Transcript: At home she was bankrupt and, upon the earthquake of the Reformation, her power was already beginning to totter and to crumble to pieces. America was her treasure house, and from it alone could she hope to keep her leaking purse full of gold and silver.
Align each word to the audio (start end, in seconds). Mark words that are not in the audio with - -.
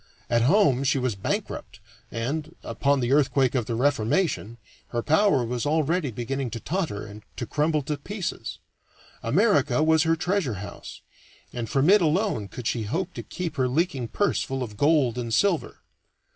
At 0.31 0.41
home 0.41 0.83
she 0.83 0.97
was 0.97 1.13
bankrupt 1.13 1.79
and, 2.09 2.55
upon 2.63 3.01
the 3.01 3.11
earthquake 3.11 3.53
of 3.53 3.67
the 3.67 3.75
Reformation, 3.75 4.57
her 4.87 5.03
power 5.03 5.45
was 5.45 5.63
already 5.63 6.09
beginning 6.09 6.49
to 6.49 6.59
totter 6.59 7.05
and 7.05 7.21
to 7.35 7.45
crumble 7.45 7.83
to 7.83 7.97
pieces. 7.97 8.57
America 9.21 9.83
was 9.83 10.01
her 10.01 10.15
treasure 10.15 10.55
house, 10.55 11.01
and 11.53 11.69
from 11.69 11.87
it 11.91 12.01
alone 12.01 12.47
could 12.47 12.65
she 12.65 12.81
hope 12.81 13.13
to 13.13 13.21
keep 13.21 13.57
her 13.57 13.67
leaking 13.67 14.07
purse 14.07 14.41
full 14.41 14.63
of 14.63 14.75
gold 14.75 15.19
and 15.19 15.35
silver. 15.35 15.81